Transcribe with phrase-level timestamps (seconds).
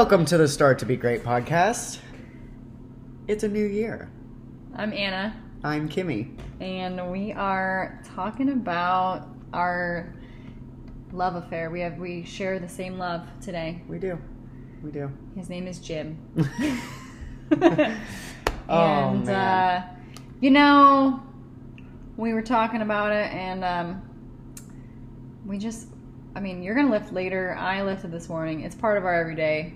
[0.00, 1.98] Welcome to the Start to Be Great podcast.
[3.28, 4.10] It's a new year.
[4.74, 6.38] I'm Anna, I'm Kimmy.
[6.58, 10.14] and we are talking about our
[11.12, 11.68] love affair.
[11.68, 13.82] We have we share the same love today.
[13.88, 14.18] We do.
[14.82, 15.12] We do.
[15.36, 16.16] His name is Jim.
[18.70, 19.34] Oh, and man.
[19.82, 19.94] uh,
[20.40, 21.22] you know,
[22.16, 24.02] we were talking about it, and um,
[25.44, 25.88] we just,
[26.34, 27.54] I mean, you're gonna lift later.
[27.54, 28.62] I lifted this morning.
[28.62, 29.74] It's part of our everyday.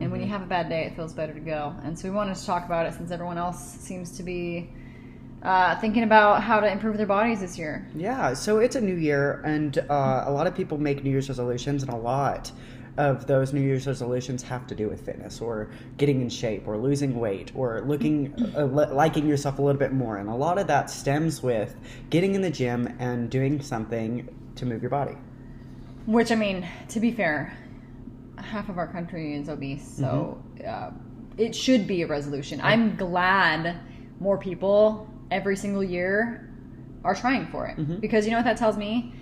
[0.00, 0.32] And when you Mm-hmm.
[0.32, 1.74] have a bad day, it feels better to go.
[1.84, 4.70] And so we wanted to talk about it since everyone else seems to be
[5.42, 7.86] uh, thinking about how to improve their bodies this year.
[7.94, 11.28] Yeah, so it's a new year, and uh, a lot of people make New Year's
[11.28, 12.50] resolutions, and a lot
[12.96, 16.76] of those New Year's resolutions have to do with fitness or getting in shape or
[16.78, 20.16] losing weight or looking, uh, liking yourself a little bit more.
[20.18, 21.76] And a lot of that stems with
[22.10, 25.16] getting in the gym and doing something to move your body.
[26.06, 27.56] Which, I mean, to be fair,
[28.54, 30.90] half of our country is obese, so uh,
[31.36, 32.60] it should be a resolution.
[32.62, 33.80] I'm glad
[34.20, 36.48] more people every single year
[37.02, 39.12] are trying for it because you know what that tells me?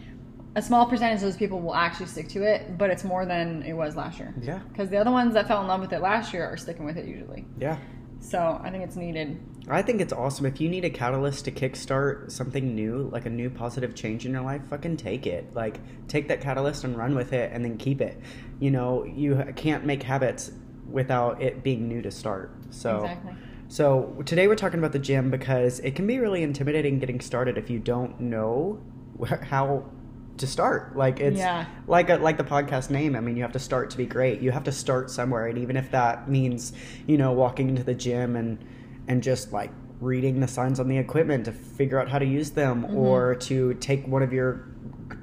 [0.55, 3.63] A small percentage of those people will actually stick to it, but it's more than
[3.63, 4.35] it was last year.
[4.43, 4.61] Yeah.
[4.71, 6.99] Because the other ones that fell in love with it last year are sticking with
[6.99, 7.47] it usually.
[7.59, 7.79] Yeah.
[8.21, 9.41] So I think it's needed.
[9.69, 10.47] I think it's awesome.
[10.47, 14.33] If you need a catalyst to kickstart something new, like a new positive change in
[14.33, 15.55] your life, fucking take it.
[15.55, 18.21] Like, take that catalyst and run with it and then keep it.
[18.59, 20.51] You know, you can't make habits
[20.91, 22.51] without it being new to start.
[22.71, 23.35] So, Exactly.
[23.69, 27.57] so today we're talking about the gym because it can be really intimidating getting started
[27.57, 28.81] if you don't know
[29.49, 29.85] how
[30.39, 30.97] to start.
[30.97, 31.67] Like it's Yeah.
[31.87, 33.15] like a, like the podcast name.
[33.15, 34.41] I mean, you have to start to be great.
[34.41, 36.73] You have to start somewhere, and even if that means
[37.07, 38.59] you know walking into the gym and
[39.09, 42.51] and just like reading the signs on the equipment to figure out how to use
[42.51, 42.97] them, Mm-hmm.
[42.97, 44.67] or to take one of your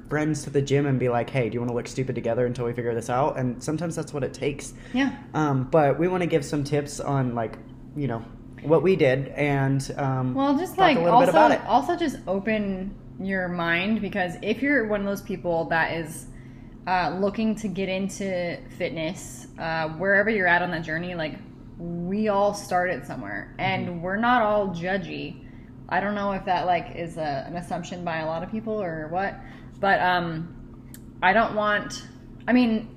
[0.08, 2.46] friends to the gym and be like, "Hey, do you want to look stupid together
[2.46, 4.72] until we figure this out?" And sometimes that's what it takes.
[4.92, 5.16] Yeah.
[5.34, 7.58] Um, but we want to give some tips on like
[7.96, 8.24] you know
[8.62, 11.60] what we did and um, Well, just talk like a little also, bit about it.
[11.66, 16.26] also just open your mind because if you're one of those people that is
[16.86, 21.38] uh, looking to get into fitness, uh, wherever you're at on that journey, like
[21.80, 24.02] we all started somewhere, and Mm-hmm.
[24.02, 25.44] we're not all judgy.
[25.88, 28.80] I don't know if that like is a, an assumption by a lot of people
[28.80, 29.34] or what,
[29.80, 30.54] but um,
[31.22, 32.06] I don't want.
[32.46, 32.96] I mean,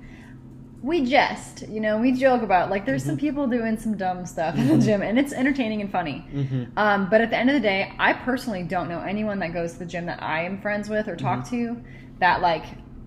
[0.82, 3.10] we jest, you know, we joke about like there's Mm-hmm.
[3.10, 6.26] some people doing some dumb stuff in the gym, and it's entertaining and funny.
[6.32, 6.78] Mm-hmm.
[6.78, 9.72] Um, but at the end of the day, I personally don't know anyone that goes
[9.72, 11.74] to the gym that I am friends with or talk Mm-hmm.
[11.74, 11.82] to
[12.20, 12.64] that like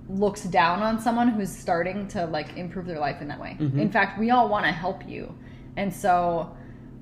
[0.09, 3.57] looks down on someone who's starting to like improve their life in that way.
[3.59, 3.79] Mm-hmm.
[3.79, 5.33] In fact, we all want to help you,
[5.77, 6.55] and so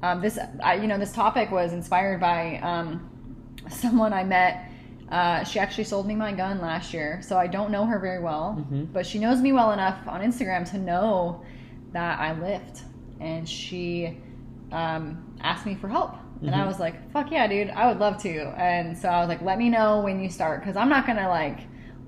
[0.03, 3.09] um, this, I, you know, this topic was inspired by um,
[3.69, 4.69] someone I met.
[5.09, 8.21] Uh, she actually sold me my gun last year, so I don't know her very
[8.23, 8.85] well, Mm-hmm.
[8.93, 11.43] but she knows me well enough on Instagram to know
[11.93, 12.83] that I lift,
[13.19, 14.17] and she
[14.71, 16.15] um, asked me for help,
[16.45, 16.61] and Mm-hmm.
[16.61, 19.41] I was like, "Fuck yeah, dude, I would love to." And so I was like,
[19.41, 21.59] "Let me know when you start, because I'm not gonna like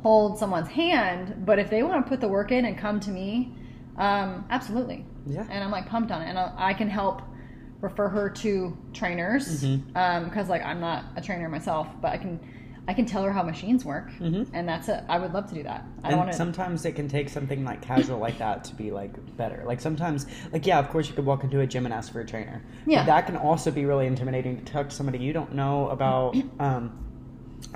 [0.03, 3.11] hold someone's hand, but if they want to put the work in and come to
[3.11, 3.55] me,
[3.97, 5.45] um, absolutely." Yeah.
[5.49, 7.21] and I'm like pumped on it, and I, I can help
[7.81, 9.95] refer her to trainers mm-hmm.
[9.95, 12.39] um, because like I'm not a trainer myself, but I can
[12.89, 14.43] I can tell her how machines work, mm-hmm.
[14.55, 15.03] and that's it.
[15.09, 15.85] I would love to do that.
[16.03, 16.37] I and want to.
[16.37, 19.63] sometimes it can take something like casual like that to be like better.
[19.65, 22.21] Like sometimes, like yeah, of course you could walk into a gym and ask for
[22.21, 22.63] a trainer.
[22.85, 22.99] Yeah.
[22.99, 26.37] But that can also be really intimidating to talk to somebody you don't know about
[26.59, 27.06] um,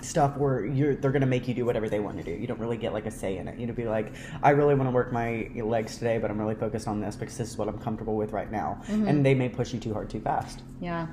[0.01, 2.31] stuff where you're they're gonna make you do whatever they want to do.
[2.31, 3.59] You don't really get like a say in it.
[3.59, 6.55] You know, be like, I really want to work my legs today, but I'm really
[6.55, 8.81] focused on this because this is what I'm comfortable with right now.
[8.87, 9.07] Mm-hmm.
[9.07, 10.61] And they may push you too hard too fast.
[10.79, 11.07] Yeah.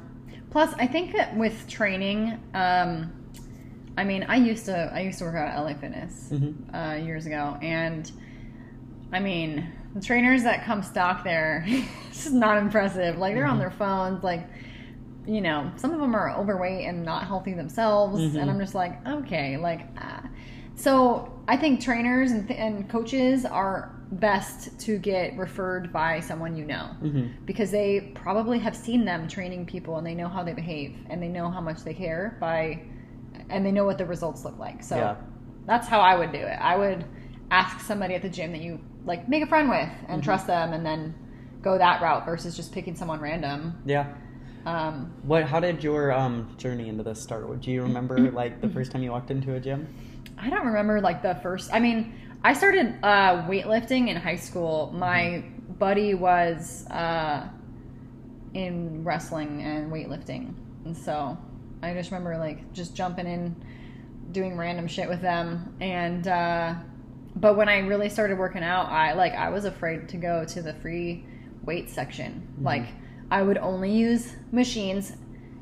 [0.51, 3.13] Plus, I think that with training, um,
[3.99, 6.75] I mean, I used to I used to work out at LA Fitness Mm-hmm.
[6.75, 8.11] uh, years ago, and
[9.13, 13.19] I mean, the trainers that come stock there, it's just not impressive.
[13.19, 13.53] Like they're Mm-hmm.
[13.53, 14.47] on their phones, like
[15.29, 18.39] you know, some of them are overweight and not healthy themselves, Mm-hmm.
[18.39, 19.83] and I'm just like, okay, like.
[19.99, 20.25] Ah.
[20.75, 26.65] So I think trainers and, and coaches are best to get referred by someone you
[26.65, 27.45] know Mm-hmm.
[27.45, 31.23] because they probably have seen them training people and they know how they behave and
[31.23, 32.81] they know how much they care by
[33.51, 35.17] and they know what the results look like so Yeah.
[35.67, 37.05] that's how i would do it i would
[37.51, 40.73] ask somebody at the gym that you like make a friend with and trust them
[40.73, 41.15] and then
[41.61, 44.07] go that route versus just picking someone random Yeah.
[44.67, 45.45] Um, What?
[45.45, 47.61] How did your um, journey into this start?
[47.61, 49.87] Do you remember like the first time you walked into a gym?
[50.39, 51.73] I don't remember like the first.
[51.73, 52.15] I mean,
[52.45, 54.93] I started uh, weightlifting in high school.
[54.95, 55.45] My
[55.79, 57.49] buddy was uh,
[58.55, 61.37] in wrestling and weightlifting, and so
[61.83, 63.57] I just remember like just jumping in,
[64.33, 66.75] doing random shit with them, and uh,
[67.37, 70.63] but when I really started working out, I like I was afraid to go to
[70.63, 71.25] the free
[71.65, 72.47] weight section.
[72.61, 72.87] Like
[73.31, 75.13] I would only use machines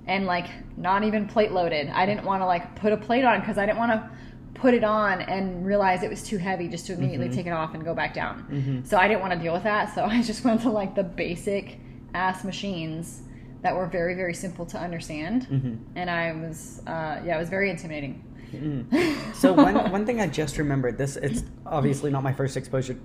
[0.07, 1.89] and like not even plate loaded.
[1.89, 4.11] I didn't want to like put a plate on because I didn't want to
[4.55, 7.37] put it on and realize it was too heavy just to immediately mm-hmm.
[7.37, 8.47] take it off and go back down.
[8.51, 8.85] Mm-hmm.
[8.85, 9.95] So I didn't want to deal with that.
[9.95, 11.79] So I just went to like the basic
[12.15, 13.23] ass machines
[13.63, 15.47] that were very very simple to understand.
[15.49, 15.75] Mm-hmm.
[15.97, 18.23] And I was uh, yeah, it was very intimidating.
[18.53, 19.17] Mm.
[19.35, 22.97] So one one thing I just remembered this it's obviously not my first exposure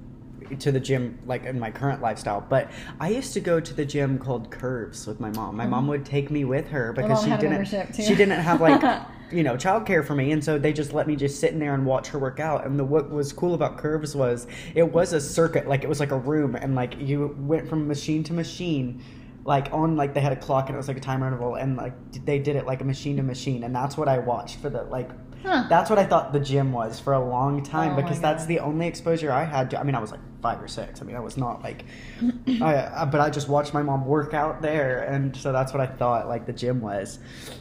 [0.59, 2.69] to the gym like in my current lifestyle, but
[2.99, 5.55] I used to go to the gym called Curves with my mom.
[5.55, 7.65] My mom would take me with her because she didn't
[8.05, 8.81] she didn't have like
[9.31, 11.73] you know childcare for me, and so they just let me just sit in there
[11.73, 12.65] and watch her work out.
[12.65, 15.99] And the what was cool about Curves was it was a circuit, like it was
[15.99, 19.01] like a room, and like you went from machine to machine
[19.43, 21.75] like on like they had a clock and it was like a time interval and
[21.75, 21.93] like
[22.25, 24.83] they did it like a machine to machine and that's what I watched for the
[24.83, 25.09] like
[25.43, 25.65] Huh.
[25.67, 28.59] that's what I thought the gym was for a long time Oh because that's the
[28.59, 31.01] only exposure I had to I mean I was like five or six.
[31.01, 31.85] I mean I was not like
[32.61, 35.81] I, I- but I just watched my mom work out there and so that's what
[35.81, 37.19] I thought like the gym was.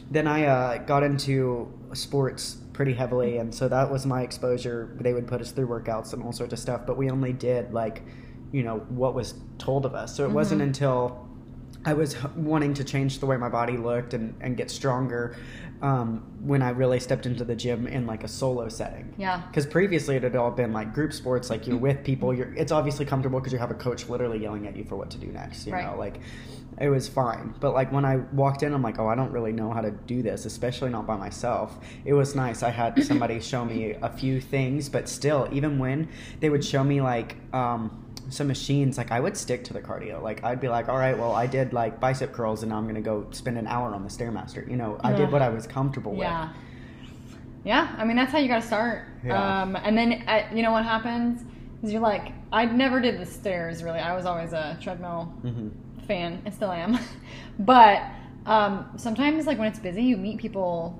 [0.09, 4.95] Then I uh, got into sports pretty heavily and so that was my exposure.
[4.99, 7.73] They would put us through workouts and all sorts of stuff but we only did
[7.73, 8.03] like
[8.51, 10.15] you know what was told of us.
[10.15, 11.27] So it wasn't until
[11.85, 15.35] I was wanting to change the way my body looked and, and get stronger
[15.81, 19.13] um, when I really stepped into the gym in like a solo setting.
[19.17, 19.41] Yeah.
[19.47, 22.33] Because previously it had all been like group sports, like you're with people.
[22.33, 25.09] You're it's obviously comfortable because you have a coach literally yelling at you for what
[25.11, 25.65] to do next.
[25.65, 25.85] You Right.
[25.85, 26.19] know, like
[26.79, 27.55] it was fine.
[27.59, 29.89] But like when I walked in, I'm like, oh, I don't really know how to
[29.91, 31.79] do this, especially not by myself.
[32.05, 32.61] It was nice.
[32.61, 36.09] I had somebody show me a few things, but still, even when
[36.41, 40.21] they would show me like um, some machines, like I would stick to the cardio.
[40.21, 42.87] Like I'd be like, all right, well, I did like bicep curls, and now I'm
[42.87, 44.69] gonna go spend an hour on the stairmaster.
[44.69, 45.17] You know, I Yeah.
[45.17, 46.27] did what I was comfortable with.
[46.27, 46.49] Yeah.
[47.63, 49.05] Yeah, I mean that's how you got to start.
[49.23, 49.61] Yeah.
[49.61, 51.43] Um, and then uh, you know what happens
[51.83, 53.99] is you're like, I never did the stairs really.
[53.99, 55.69] I was always a treadmill hmm
[56.07, 56.97] fan, and still am.
[57.59, 58.01] but
[58.45, 60.99] um, sometimes like when it's busy, you meet people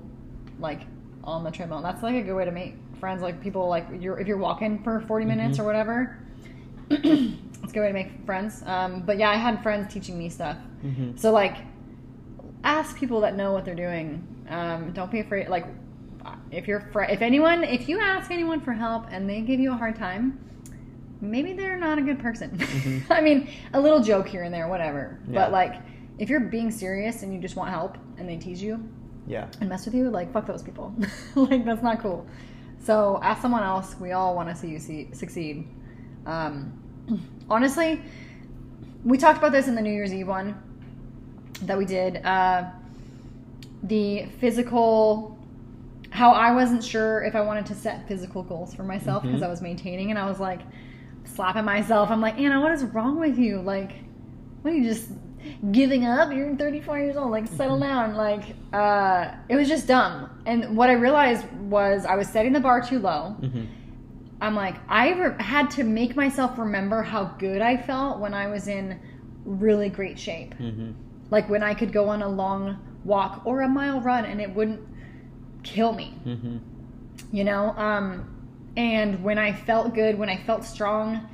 [0.60, 0.82] like
[1.24, 1.78] on the treadmill.
[1.80, 3.22] And that's like a good way to make friends.
[3.24, 6.18] Like people like you're if you're walking for 40 minutes or whatever.
[6.94, 8.64] It's a good way to make friends.
[8.66, 10.58] Um, but yeah, I had friends teaching me stuff.
[10.82, 11.58] hmm So like,
[12.64, 14.28] ask people that know what they're doing.
[14.50, 15.48] Um, don't be afraid.
[15.50, 15.66] Like,
[16.52, 19.72] if you're fr- if anyone if you ask anyone for help and they give you
[19.72, 20.38] a hard time,
[21.22, 22.62] maybe they're not a good person.
[23.10, 25.20] I mean, a little joke here and there, whatever.
[25.24, 25.34] Mm-hmm.
[25.34, 25.40] Yeah.
[25.46, 25.76] But like,
[26.20, 28.84] if you're being serious and you just want help and they tease you
[29.26, 29.48] Yeah.
[29.62, 30.94] and mess with you, like fuck those people.
[31.36, 32.28] like that's not cool.
[32.84, 33.96] So ask someone else.
[34.00, 35.68] We all want to see you see, succeed.
[36.26, 36.81] Um,
[37.50, 38.02] honestly,
[39.04, 40.56] we talked about this in the New Year's Eve one
[41.64, 42.24] that we did.
[42.26, 42.66] Uh,
[43.84, 45.38] the physical,
[46.12, 49.48] how I wasn't sure if I wanted to set physical goals for myself because I
[49.48, 50.62] was maintaining, and I was like
[51.24, 52.10] slapping myself.
[52.10, 53.62] I'm like, Anna, what is wrong with you?
[53.62, 53.94] Like,
[54.62, 55.10] what are you just
[55.72, 56.32] giving up?
[56.32, 57.32] You're 34 years old.
[57.32, 58.16] Like, settle down.
[58.16, 60.30] Like, uh, it was just dumb.
[60.46, 63.32] And what I realized was I was setting the bar too low.
[63.40, 63.64] hmm
[64.42, 68.48] I'm like, I re- had to make myself remember how good I felt when I
[68.48, 69.00] was in
[69.46, 70.54] really great shape.
[70.56, 70.92] hmm
[71.30, 74.54] Like when I could go on a long walk or a mile run and it
[74.54, 74.82] wouldn't
[75.64, 76.58] kill me, hmm
[77.32, 77.72] you know?
[77.78, 78.28] Um,
[78.76, 81.30] and when I felt good, when I felt strong,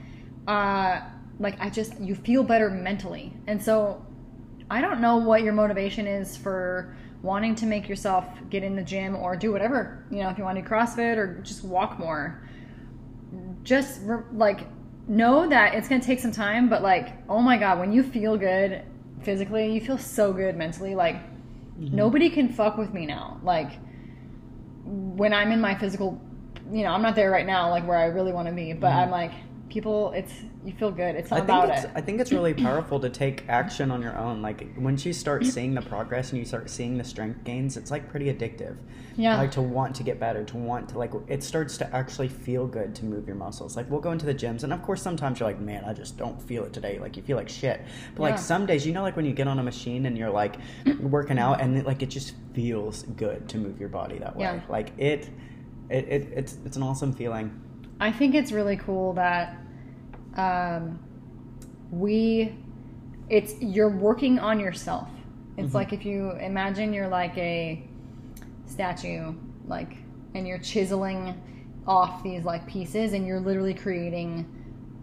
[0.47, 1.01] uh,
[1.39, 3.33] like I just, you feel better mentally.
[3.47, 4.05] And so
[4.69, 8.83] I don't know what your motivation is for wanting to make yourself get in the
[8.83, 11.99] gym or do whatever, you know, if you want to do CrossFit or just walk
[11.99, 12.43] more.
[13.67, 14.61] Just re- like
[15.09, 18.37] know that it's to take some time, but like, oh my God, when you feel
[18.37, 18.81] good
[19.23, 20.95] physically, you feel so good mentally.
[20.95, 21.93] Like, mm-hmm.
[21.93, 23.39] nobody can fuck with me now.
[23.43, 23.71] Like,
[24.85, 26.21] when I'm in my physical,
[26.71, 28.87] you know, I'm not there right now, like where I really want to be, but
[28.87, 28.99] mm-hmm.
[28.99, 29.33] I'm like,
[29.69, 30.33] people, it's,
[30.67, 31.15] you feel good.
[31.15, 31.91] It's I think about it's it.
[31.95, 34.41] I think it's really powerful to take action on your own.
[34.41, 37.89] Like once you start seeing the progress and you start seeing the strength gains, it's
[37.89, 38.75] like pretty addictive.
[39.15, 39.37] Yeah.
[39.37, 42.67] Like to want to get better, to want to like it starts to actually feel
[42.67, 43.77] good to move your muscles.
[43.77, 46.17] Like we'll go into the gyms and of course sometimes you're like, man, I just
[46.17, 46.99] don't feel it today.
[46.99, 47.81] Like you feel like shit.
[48.15, 48.29] But Yeah.
[48.31, 50.57] like some days, you know, like when you get on a machine and you're like
[50.99, 54.43] working out and it, like it just feels good to move your body that way.
[54.43, 54.59] Yeah.
[54.67, 55.29] Like it,
[55.89, 57.61] it, it it's it's an awesome feeling.
[57.99, 59.57] I think it's really cool that
[60.37, 60.99] um,
[61.91, 62.55] we
[63.29, 65.09] it's you're working on yourself.
[65.57, 67.83] It's like if you imagine you're like a
[68.67, 69.33] statue,
[69.67, 69.97] like
[70.35, 71.41] and you're chiseling
[71.87, 74.45] off these like pieces, and you're literally creating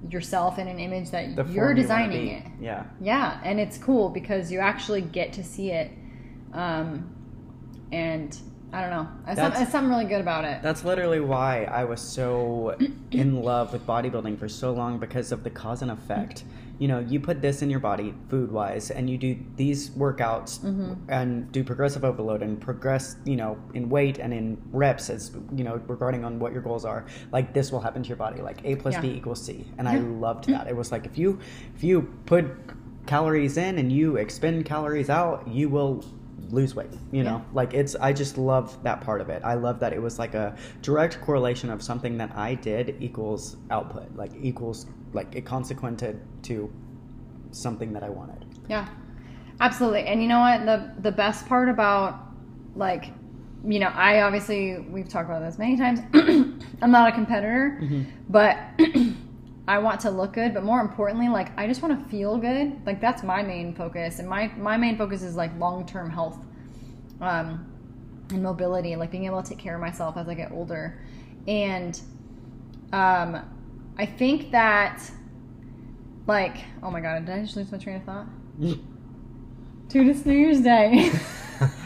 [0.08, 2.46] yourself in an image that The you're form you designing it.
[2.60, 2.84] Yeah.
[3.00, 5.90] Yeah, and it's cool because you actually get to see it,
[6.52, 7.12] um,
[7.90, 8.38] and
[8.74, 9.08] I don't know.
[9.28, 10.60] It's, some, That's- it's something really good about it.
[10.60, 12.76] That's literally why I was so
[13.12, 16.42] in love with bodybuilding for so long because of the cause and effect.
[16.80, 20.58] You know, you put this in your body food wise, and you do these workouts
[20.58, 20.94] mm-hmm.
[21.08, 25.62] and do progressive overload and progress, you know, in weight and in reps as you
[25.62, 27.06] know, regarding on what your goals are.
[27.30, 28.42] Like this will happen to your body.
[28.42, 30.66] Like A plus B equals C, and I loved that.
[30.66, 31.38] It was like if you
[31.76, 32.46] if you put
[33.06, 36.04] calories in and you expend calories out, you will
[36.50, 37.52] lose weight you know Yeah.
[37.54, 40.34] like it's i just love that part of it i love that it was like
[40.34, 46.20] a direct correlation of something that i did equals output like equals like it consequented
[46.44, 46.70] to
[47.50, 48.88] something that i wanted Yeah,
[49.60, 50.04] absolutely.
[50.06, 50.64] And you know what?
[50.64, 52.18] The the best part about
[52.74, 53.12] like,
[53.66, 56.00] you know, I obviously we've talked about this many times.
[56.82, 58.02] I'm not a competitor, mm-hmm.
[58.28, 58.56] but
[59.66, 60.52] I want to look good.
[60.52, 62.84] But more importantly, like I just want to feel good.
[62.86, 66.38] Like that's my main focus, and my my main focus is like long term health,
[67.20, 67.70] um,
[68.30, 68.96] and mobility.
[68.96, 71.00] Like being able to take care of myself as I get older,
[71.48, 71.98] and
[72.92, 73.40] um,
[73.98, 75.02] I think that
[76.26, 78.26] like oh my god, did I just lose my train of thought?
[79.88, 81.10] Dude, it's New Year's Day.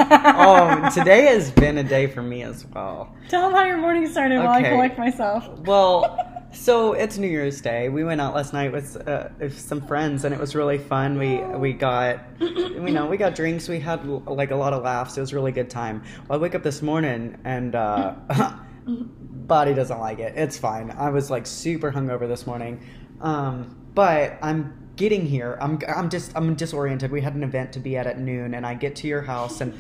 [0.01, 4.09] oh today has been a day for me as well Tell them how your morning
[4.09, 5.47] started while I collect myself.
[5.61, 6.28] well
[6.59, 7.89] so it's new year's day.
[7.89, 11.19] We went out last night with, uh, with some friends and it was really fun.
[11.19, 13.69] We we got you know we got drinks.
[13.69, 15.17] We had like a lot of laughs.
[15.17, 16.03] It was a really good time.
[16.29, 18.15] Well, i wake up this morning and uh
[18.87, 20.35] body doesn't like it.
[20.37, 20.91] It's fine.
[20.91, 22.81] I was like super hungover this morning.
[23.21, 27.79] Um but i'm getting here i'm i'm just i'm disoriented we had an event to
[27.79, 29.73] be at at noon and i get to your house and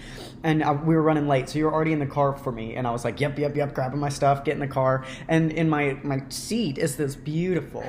[0.44, 2.76] and I, we were running late so you were already in the car for me
[2.76, 5.50] and i was like yep yep yep grabbing my stuff get in the car and
[5.52, 7.84] in my my seat is this beautiful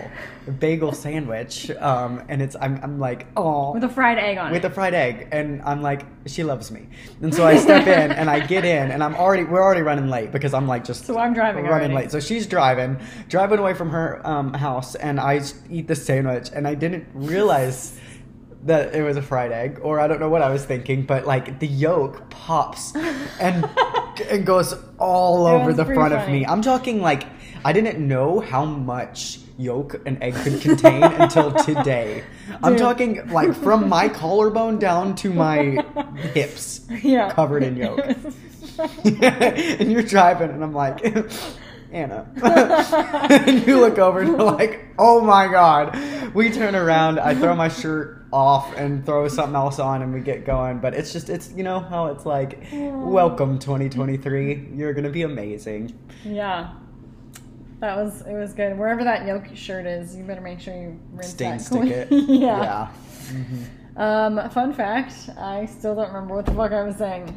[0.59, 4.53] bagel sandwich um and it's i'm, I'm like oh With a fried egg on it.
[4.53, 4.71] with it.
[4.71, 6.87] a fried egg and i'm like she loves me
[7.21, 10.09] and so i step in and i get in and i'm already we're already running
[10.09, 12.05] late because i'm like just So I'm driving running already.
[12.05, 16.49] late so she's driving driving away from her um, house and i eat the sandwich
[16.55, 17.99] and i didn't realize
[18.63, 21.25] that it was a fried egg or i don't know what i was thinking but
[21.25, 22.93] like the yolk pops
[23.39, 23.67] and
[24.29, 26.45] and goes all It over the front of me.
[26.45, 27.25] I'm talking like
[27.63, 32.23] i didn't know how much yolk an egg could contain until today.
[32.63, 35.83] I'm talking like from my collarbone down to my
[36.33, 37.31] hips yeah.
[37.31, 37.99] covered in yolk.
[39.03, 41.03] And you're driving, and I'm like,
[41.91, 42.27] Anna.
[43.29, 45.97] and you look over and you're like, oh my god.
[46.33, 50.19] We turn around, I throw my shirt off and throw something else on, and we
[50.21, 50.79] get going.
[50.79, 54.69] But it's just, it's, you know, how it's like, welcome 2023.
[54.75, 55.97] You're going to be amazing.
[56.23, 56.73] yeah.
[57.79, 58.77] That was it was good.
[58.77, 61.91] Wherever that yolk shirt is, you better make sure you rinse Stain that stick clean.
[61.93, 62.07] it.
[62.11, 62.91] yeah.
[63.31, 64.35] Yeah.
[64.35, 67.29] Um, fun fact, I still don't remember what the fuck I was saying.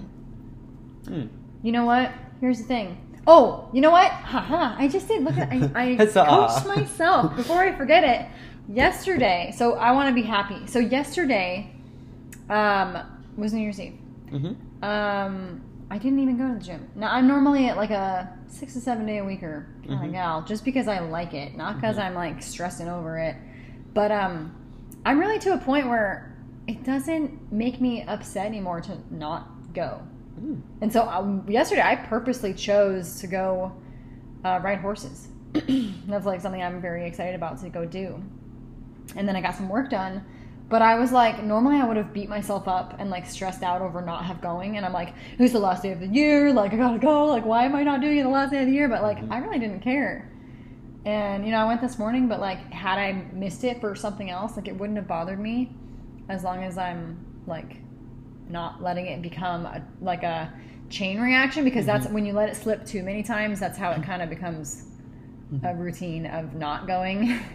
[1.06, 1.26] Hmm.
[1.62, 2.12] You know what?
[2.40, 3.01] Here's the thing.
[3.26, 4.10] Oh, you know what?
[4.10, 5.22] Haha, I just did.
[5.22, 6.24] Look at I, I Huzzah.
[6.24, 8.26] coached myself before I forget it.
[8.68, 10.66] Yesterday, so I want to be happy.
[10.66, 11.72] So yesterday,
[12.48, 12.98] um,
[13.36, 13.98] was New Year's Eve.
[14.30, 14.84] Mm-hmm.
[14.84, 16.88] Um, I didn't even go to the gym.
[16.94, 20.12] Now I'm normally at like a six to seven day a weeker kind of Mhm.
[20.12, 23.36] gal, just because I like it, not because I'm like stressing over it.
[23.94, 24.54] But um,
[25.04, 26.34] I'm really to a point where
[26.66, 30.00] it doesn't make me upset anymore to not go.
[30.80, 33.72] And so um, yesterday, I purposely chose to go
[34.44, 35.28] uh, ride horses.
[35.52, 38.22] That's like something I'm very excited about to go do.
[39.16, 40.24] And then I got some work done.
[40.68, 43.82] But I was like, normally I would have beat myself up and like stressed out
[43.82, 44.78] over not have going.
[44.78, 46.50] And I'm like, who's the last day of the year.
[46.52, 47.26] Like I gotta go.
[47.26, 48.88] Like why am I not doing it the last day of the year?
[48.88, 50.30] But like I really didn't care.
[51.04, 54.30] And you know I went this morning, but like had I missed it for something
[54.30, 55.72] else, like it wouldn't have bothered me,
[56.28, 57.76] as long as I'm like
[58.49, 60.52] not letting it become a, like a
[60.90, 62.14] chain reaction because that's mm-hmm.
[62.14, 64.04] when you let it slip too many times that's how it mm-hmm.
[64.04, 64.84] kind of becomes
[65.52, 65.78] a mm-hmm.
[65.78, 67.40] routine of not going.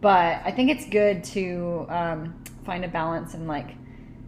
[0.00, 3.74] But i think it's good to um, find a balance and like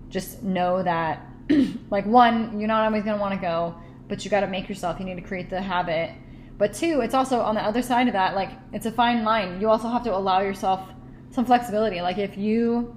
[0.08, 1.24] just know that
[1.90, 3.76] like one you're not always going to want to go
[4.08, 6.10] but you got to make yourself you need to create the habit.
[6.58, 9.60] But two it's also on the other side of that like it's a fine line.
[9.60, 10.80] You also have to allow yourself
[11.30, 12.00] some flexibility.
[12.02, 12.96] Like if you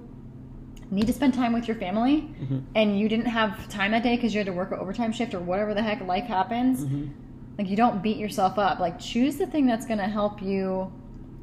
[0.94, 2.62] need to spend time with your family Mhm.
[2.74, 5.34] and you didn't have time that day because you had to work an overtime shift
[5.34, 7.08] or whatever the heck life happens Mhm.
[7.58, 10.90] like you don't beat yourself up like choose the thing that's going to help you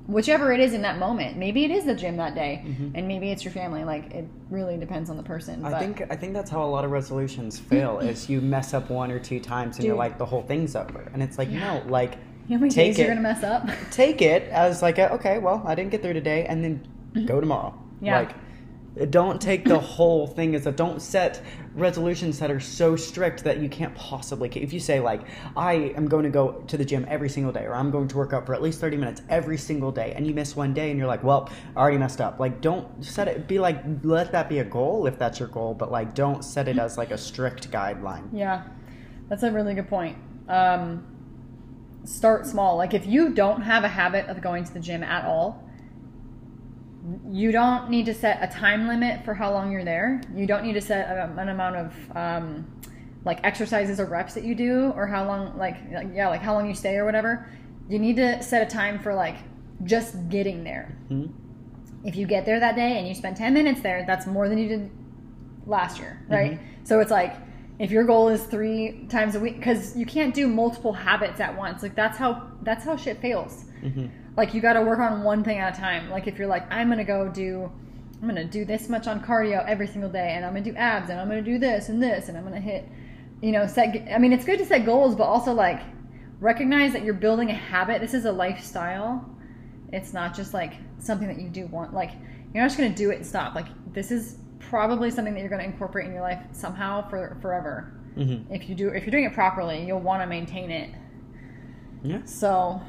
[0.08, 2.92] whichever it is in that moment maybe it is the gym that day Mhm.
[2.96, 6.16] and maybe it's your family like it really depends on the person I think I
[6.16, 9.40] think that's how a lot of resolutions fail is you mess up one or two
[9.40, 11.60] times and you're like the whole thing's over and it's like Yeah.
[11.84, 12.16] no like
[12.48, 14.98] you know how many take days you're going to mess up take it as like
[14.98, 18.06] a, okay well I didn't get through today and then go tomorrow Mm-hmm.
[18.08, 18.20] Yeah.
[18.20, 18.32] like
[19.10, 21.42] Don't take the whole thing as a don't set
[21.76, 24.50] resolutions that are so strict that you can't possibly.
[24.50, 25.22] If you say like
[25.56, 28.18] I am going to go to the gym every single day, or I'm going to
[28.18, 30.90] work out for at least thirty minutes every single day, and you miss one day,
[30.90, 32.38] and you're like, well, I already messed up.
[32.38, 33.48] Like, don't set it.
[33.48, 36.68] Be like, let that be a goal if that's your goal, but like, don't set
[36.68, 38.28] it as like a strict guideline.
[38.34, 38.64] Yeah,
[39.30, 40.18] that's a really good point.
[40.50, 41.06] Um,
[42.04, 42.76] start small.
[42.76, 45.64] Like if you don't have a habit of going to the gym at all,
[47.30, 50.22] you don't need to set a time limit for how long you're there.
[50.36, 52.82] You don't need to set a, an amount of um,
[53.26, 56.54] like exercises or reps that you do, or how long, like, like yeah, like how
[56.54, 57.50] long you stay or whatever.
[57.90, 59.38] You need to set a time for like
[59.84, 60.96] just getting there.
[61.10, 61.32] Mhm.
[62.04, 64.58] If you get there that day and you spend 10 minutes there, that's more than
[64.58, 64.92] you did
[65.68, 66.60] last year, right?
[66.84, 67.36] So it's like
[67.82, 71.58] if your goal is three times a week, because you can't do multiple habits at
[71.58, 71.82] once.
[71.82, 73.66] Like that's how that's how shit fails.
[73.82, 74.12] Mhm.
[74.38, 76.12] Like you got to work on one thing at a time.
[76.12, 77.72] Like if you're like, I'm gonna go do,
[78.22, 81.10] I'm gonna do this much on cardio every single day, and I'm gonna do abs,
[81.10, 82.88] and I'm gonna do this and this, and I'm gonna hit,
[83.42, 84.08] you know, set.
[84.14, 85.82] I mean, it's good to set goals, but also like
[86.40, 88.00] recognize that you're building a habit.
[88.00, 89.28] This is a lifestyle.
[89.92, 91.96] It's not just like something that you do want.
[91.96, 92.12] Like
[92.54, 93.56] you're not just gonna do it and stop.
[93.56, 94.38] Like this is
[94.72, 97.92] probably something that you're gonna incorporate in your life somehow for forever.
[98.18, 98.46] Mhm.
[98.50, 100.90] If you do, if you're doing it properly, you'll want to maintain it.
[102.04, 102.20] Yeah.
[102.24, 102.82] So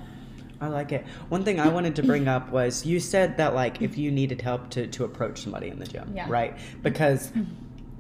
[0.61, 1.05] I like it.
[1.29, 4.41] One thing I wanted to bring up was you said that like if you needed
[4.41, 6.27] help to, to approach somebody in the gym, Yeah.
[6.29, 6.57] right?
[6.85, 7.33] Because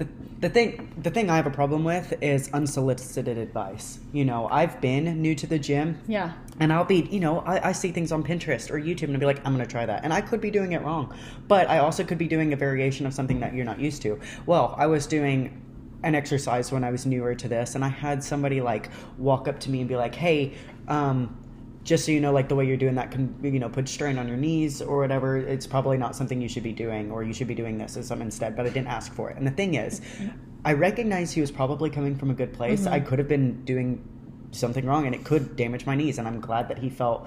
[0.02, 0.08] the,
[0.40, 4.00] the thing the thing I have a problem with is unsolicited advice.
[4.12, 7.68] You know, I've been new to the gym yeah, and I'll be, you know, I,
[7.68, 9.86] I see things on Pinterest or YouTube and I'll be like, I'm going to try
[9.86, 10.04] that.
[10.04, 11.14] And I could be doing it wrong,
[11.48, 14.20] but I also could be doing a variation of something that you're not used to.
[14.46, 15.60] Well, I was doing
[16.02, 19.60] an exercise when I was newer to this and I had somebody like walk up
[19.60, 20.54] to me and be like, hey,
[20.88, 21.38] um,
[21.84, 24.18] just so you know, like the way you're doing that can, you know, put strain
[24.18, 25.36] on your knees or whatever.
[25.36, 28.06] It's probably not something you should be doing, or you should be doing this as
[28.06, 28.56] some instead.
[28.56, 29.36] But I didn't ask for it.
[29.36, 30.28] And the thing is, mm-hmm.
[30.64, 32.82] I recognize he was probably coming from a good place.
[32.82, 32.94] Mm-hmm.
[32.94, 34.08] I could have been doing
[34.52, 36.18] something wrong, and it could damage my knees.
[36.18, 37.26] And I'm glad that he felt,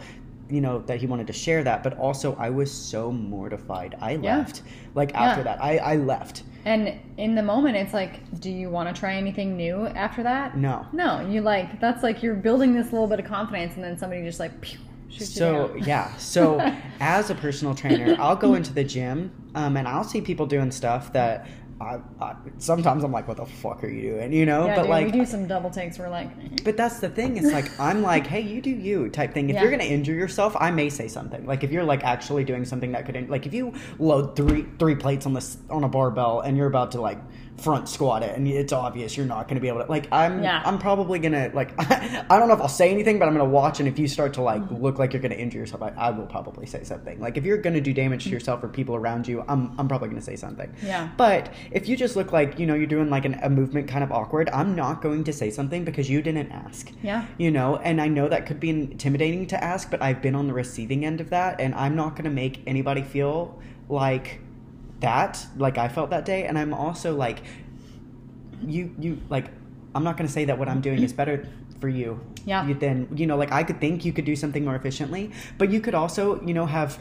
[0.50, 1.84] you know, that he wanted to share that.
[1.84, 3.96] But also, I was so mortified.
[4.02, 4.38] I Yeah.
[4.38, 4.62] left.
[4.94, 5.56] Like after Yeah.
[5.56, 6.44] that, I, I left.
[6.66, 10.58] And in the moment, it's like, do you want to try anything new after that?
[10.58, 10.86] No.
[10.94, 14.24] No, you like that's like you're building this little bit of confidence, and then somebody
[14.24, 14.80] just like pew,
[15.10, 16.60] So yeah, so
[17.00, 20.72] as a personal trainer, I'll go into the gym um, and I'll see people doing
[20.72, 21.48] stuff that
[21.82, 24.32] I, I sometimes I'm like, what the fuck are you doing?
[24.32, 26.00] You know, yeah, but dude, like we do some double takes.
[26.00, 26.58] We're like, eh.
[26.64, 27.36] But that's the thing.
[27.36, 29.50] It's like I'm like, hey, you do you type thing.
[29.50, 29.64] If Yeah.
[29.64, 31.46] you're gonna injure yourself, I may say something.
[31.46, 34.96] Like if you're like actually doing something that could, like if you load three three
[34.96, 37.18] plates on this on a barbell and you're about to like
[37.58, 39.90] front squat it and it's obvious you're not gonna be able to.
[39.90, 40.62] Like I'm Yeah.
[40.66, 43.80] I'm probably gonna like I don't know if I'll say anything, but I'm gonna watch
[43.80, 44.84] and if you start to like mm-hmm.
[44.84, 47.20] look like you're gonna injure yourself, I, I will probably say something.
[47.20, 48.34] Like if you're gonna do damage to mm-hmm.
[48.34, 50.74] yourself or people around you, I'm I'm probably gonna say something.
[50.84, 51.10] Yeah.
[51.18, 54.04] But if you just look like you know you're doing like an, a movement kind
[54.04, 57.78] of awkward, I'm not going to say something because you didn't ask yeah, you know
[57.78, 61.06] and i know that could be intimidating to ask but i've been on the receiving
[61.06, 64.40] end of that and i'm not going to make anybody feel like
[65.02, 67.42] that like i felt that day and i'm also like
[68.66, 69.46] you you like
[69.94, 71.48] i'm not going to say that what i'm doing is better
[71.80, 72.66] for you Yeah.
[72.68, 75.70] you then you know like i could think you could do something more efficiently but
[75.72, 76.98] you could also you know have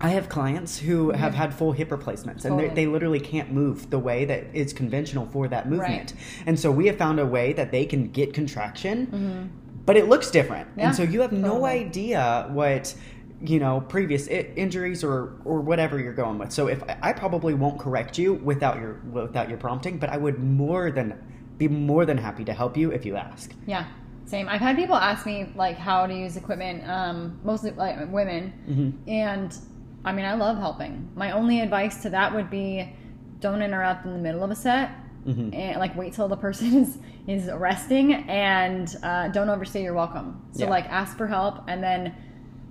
[0.00, 2.84] I have clients who have had full hip replacements and they Totally.
[2.84, 6.12] they literally can't move the way that is conventional for that movement.
[6.12, 6.14] Right.
[6.46, 9.50] And so we have found a way that they can get contraction,
[9.86, 10.68] but it looks different.
[10.68, 10.78] Mm-hmm.
[10.78, 12.94] Yeah, and so you have no idea what
[13.40, 16.52] you know previous I- injuries or or whatever you're going with.
[16.52, 20.38] So if I probably won't correct you without your without your prompting, but I would
[20.42, 21.14] more than
[21.56, 23.52] be more than happy to help you if you ask.
[23.66, 23.84] yeah.
[24.26, 24.46] Same.
[24.46, 29.08] I've had people ask me like how to use equipment, um, mostly like women, Mm-hmm.
[29.08, 29.56] and
[30.04, 31.08] I mean I love helping.
[31.16, 32.94] My only advice to that would be,
[33.40, 34.90] don't interrupt in the middle of a set.
[35.26, 35.54] Mhm.
[35.54, 40.40] and like wait till the person is is resting and uh, don't overstay your welcome
[40.52, 40.70] so Yeah.
[40.70, 42.14] like ask for help and then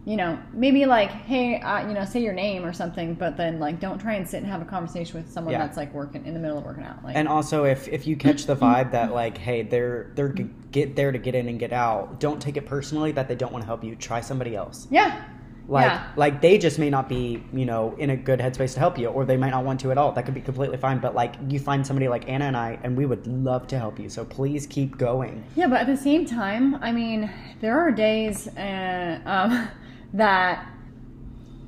[0.08, 3.60] you know maybe like hey uh, you know say your name or something but then
[3.60, 5.60] like don't try and sit and have a conversation with someone Yeah.
[5.60, 8.15] that's like working in the middle of working out like And also, if if you
[8.15, 11.60] catch the vibe that like, hey, they're they're g- get there to get in and
[11.60, 13.96] get out, don't take it personally that they don't want to help you.
[13.96, 14.88] Try somebody else.
[14.89, 15.26] yeah
[15.67, 18.80] Like yeah like they just may not be you know in a good headspace to
[18.80, 20.13] help you, or they might not want to at all.
[20.13, 21.00] That could be completely fine.
[21.00, 24.00] But like you find somebody like Anna and I, and we would love to help
[24.00, 24.08] you.
[24.08, 25.43] So please keep going.
[25.58, 29.67] Yeah, but at the same time, I mean, there are days uh, um,
[30.13, 30.67] that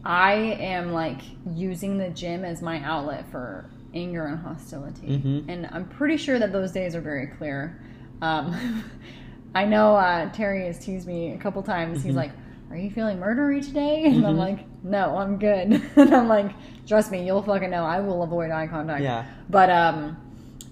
[0.06, 1.21] I am like
[1.54, 5.49] using the gym as my outlet for anger and hostility, Mhm.
[5.49, 7.80] and I'm pretty sure that those days are very clear.
[8.21, 8.84] Um,
[9.56, 12.04] I know uh, Terry has teased me a couple times.
[12.04, 12.32] He's like,
[12.69, 16.52] "Are you feeling murdery today?" And I'm like, "No, I'm good." and I'm like
[16.88, 17.84] Trust me, you'll fucking know.
[17.86, 19.04] I will avoid eye contact.
[19.04, 19.23] Yeah.
[19.47, 20.17] But um,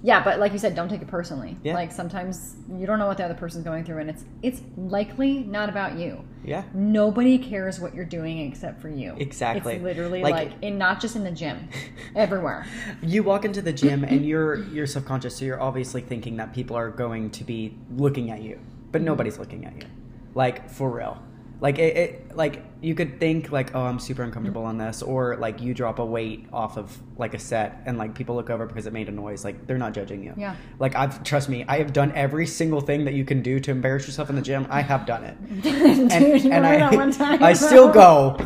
[0.03, 0.23] yeah.
[0.23, 1.57] But like you said, don't take it personally.
[1.63, 1.73] Yeah.
[1.73, 5.39] Like sometimes you don't know what the other person's going through, and it's it's likely
[5.39, 6.23] not about you.
[6.43, 6.63] Yeah.
[6.73, 9.15] Nobody cares what you're doing except for you.
[9.17, 9.75] Exactly.
[9.75, 11.67] It's literally Like- like, in not just in the gym,
[12.15, 12.65] everywhere.
[13.01, 16.75] You walk into the gym and you're you're subconscious, so you're obviously thinking that people
[16.77, 18.59] are going to be looking at you,
[18.91, 19.87] but nobody's looking at you,
[20.35, 21.21] like for real.
[21.59, 25.37] Like it, it like you could think like, oh, I'm super uncomfortable on this, or
[25.37, 28.67] like you drop a weight off of like a set and like people look over
[28.67, 29.43] because it made a noise.
[29.43, 30.33] Like they're not judging you.
[30.37, 30.55] Yeah.
[30.77, 33.71] Like I've trust me, I have done every single thing that you can do to
[33.71, 34.67] embarrass yourself in the gym.
[34.69, 37.43] I have done it, Dude, and, remember and I that one time?
[37.43, 38.35] I still go.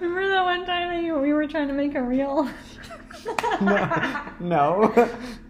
[0.00, 2.50] Remember that one time that you, we were trying to make a reel?
[4.40, 4.92] no.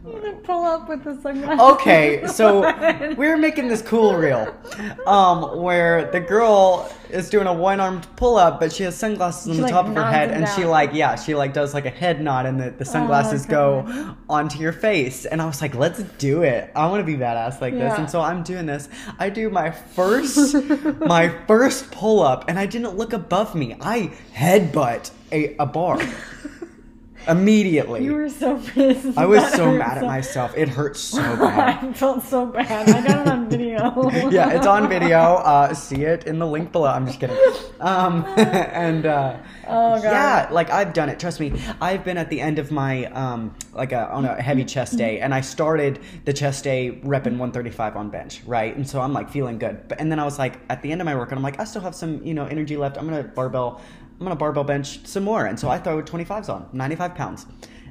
[0.04, 1.60] You had to pull up with the sunglasses.
[1.60, 2.62] Okay, so
[3.16, 4.52] we're making this cool reel,
[5.06, 9.56] um, where the girl is doing a one-armed pull-up, but she has sunglasses on She,
[9.58, 11.90] the like, top of her head, and she like, yeah, she like does like a
[11.90, 16.02] head nod, and the, the sunglasses go onto your face, and I was like, let's
[16.18, 16.72] do it.
[16.74, 18.88] I want to be badass like this, and so I'm doing this.
[19.20, 20.54] I do my first,
[21.00, 23.76] my first pull-up, and I didn't look above me.
[23.80, 26.00] I headbutt a, a bar
[27.28, 28.04] immediately.
[28.04, 29.16] You were so pissed.
[29.16, 30.56] I was so mad at myself.
[30.56, 31.84] It hurt so bad.
[31.84, 32.88] I felt so bad.
[32.88, 34.10] I got it on video.
[34.30, 35.18] yeah, it's on video.
[35.18, 36.88] Uh, see it in the link below.
[36.88, 37.36] I'm just kidding.
[37.80, 39.36] Um, and uh,
[39.68, 40.02] Oh, God.
[40.02, 41.18] yeah, like I've done it.
[41.20, 41.52] Trust me.
[41.80, 45.20] I've been at the end of my um, like a, on a heavy chest day,
[45.20, 48.74] and I started the chest day repping 135 on bench, right?
[48.76, 49.88] And so I'm like feeling good.
[49.88, 51.60] But and then I was like at the end of my workout, and I'm like
[51.60, 52.98] I still have some you know energy left.
[52.98, 53.80] I'm gonna barbell.
[54.22, 57.44] I'm gonna barbell bench some more, and so I throw 25s on, 95 pounds,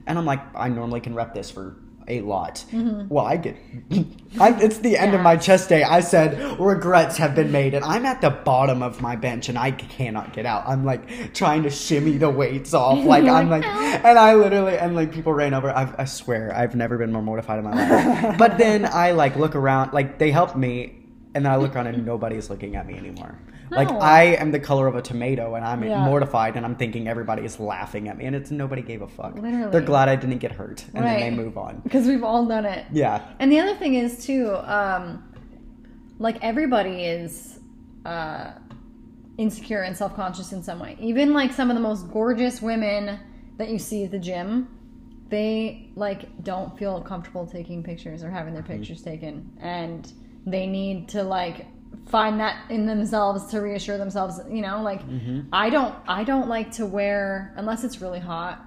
[0.07, 1.75] and I'm like I normally can rep this for
[2.07, 2.63] a lot.
[2.71, 3.09] Mm-hmm.
[3.09, 3.57] Well, I get.
[4.39, 5.83] I, it's the end of my chest day.
[5.83, 9.57] I said regrets have been made, and I'm at the bottom of my bench, and
[9.57, 10.63] I cannot get out.
[10.65, 14.95] I'm like trying to shimmy the weights off, like I'm like, and I literally and
[14.95, 15.69] like people ran over.
[15.69, 18.37] I, I swear, I've never been more mortified in my life.
[18.37, 20.95] but then I like look around, like they helped me,
[21.35, 23.37] and then I look around and nobody's looking at me anymore.
[23.71, 23.99] Like No.
[23.99, 26.03] I am the color of a tomato, and I'm Yeah.
[26.03, 29.35] mortified, and I'm thinking everybody is laughing at me, and it's nobody gave a fuck.
[29.35, 29.71] Literally.
[29.71, 31.79] They're glad I didn't get hurt, and then they move on.
[31.83, 32.85] Because we've all done it.
[32.91, 33.21] Yeah.
[33.39, 35.23] And the other thing is too, um,
[36.19, 37.59] like everybody is
[38.05, 38.51] uh,
[39.37, 40.97] insecure and self conscious in some way.
[40.99, 43.19] Even like some of the most gorgeous women
[43.57, 44.67] that you see at the gym,
[45.29, 50.11] they like don't feel comfortable taking pictures or having their pictures taken, and
[50.45, 51.67] they need to like
[52.07, 54.39] find that in themselves to reassure themselves.
[54.49, 55.01] You know, like
[55.53, 58.63] I don't, I don't like to wear unless it's really hot.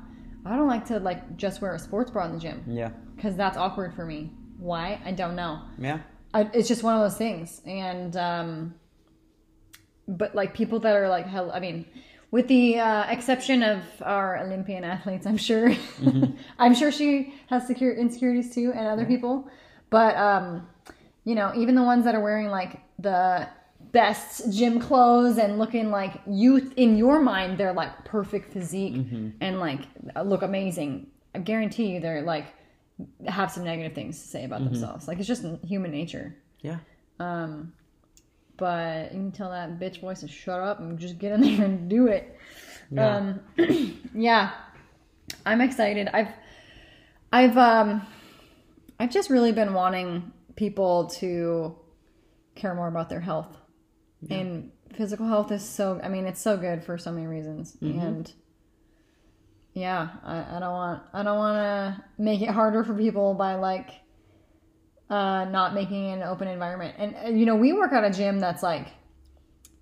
[0.47, 2.91] I don't like to like just wear a sports bra in the gym Yeah.
[3.17, 4.31] because that's awkward for me.
[4.59, 5.01] Why?
[5.05, 5.63] I don't know.
[5.79, 6.01] Yeah.
[6.35, 8.75] I, it's just one of those things, and um,
[10.09, 11.87] but like people that are like, hell, I mean,
[12.31, 15.73] with the uh, exception of our Olympian athletes, I'm sure,
[16.59, 19.49] I'm sure she has secure insecurities too, and other people,
[19.91, 20.67] but um,
[21.25, 23.49] you know, even the ones that are wearing like the
[23.93, 28.97] best gym clothes and looking like youth in your mind, they're like perfect physique
[29.41, 29.81] and like
[30.25, 31.09] look amazing.
[31.35, 32.47] I guarantee you, they're like
[33.27, 35.09] have some negative things to say about themselves.
[35.09, 36.37] Like it's just human nature.
[36.61, 36.79] Yeah.
[37.21, 37.73] Um,
[38.57, 41.65] but you can tell that bitch voice to shut up and just get in there
[41.65, 42.39] and do it.
[42.91, 43.17] Yeah.
[43.17, 44.53] Um, yeah,
[45.45, 46.09] I'm excited.
[46.13, 46.29] I've,
[47.33, 48.07] I've, um,
[49.01, 51.77] I've just really been wanting people to
[52.55, 53.57] care more about their health,
[54.31, 56.01] and physical health is so.
[56.03, 58.33] I mean, it's so good for so many reasons, and
[59.75, 63.57] yeah, I, I don't want, I don't want to make it harder for people by
[63.57, 63.91] like
[65.11, 66.95] uh, not making an open environment.
[66.99, 68.89] And uh, you know, we work at a gym that's like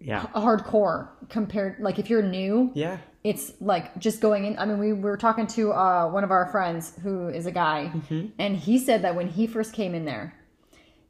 [0.00, 0.22] Yeah.
[0.34, 1.78] hardcore compared.
[1.80, 2.98] Like if you're new, Yeah.
[3.22, 4.58] it's like just going in.
[4.58, 7.92] I mean, we were talking to uh, one of our friends who is a guy,
[7.94, 8.26] Mm-hmm.
[8.38, 10.34] and he said that when he first came in there,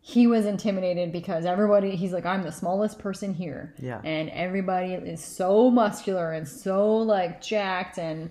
[0.04, 1.94] he was intimidated because everybody.
[1.96, 4.00] He's like, I'm the smallest person here, Yeah.
[4.04, 8.30] and everybody is so muscular and so like jacked and.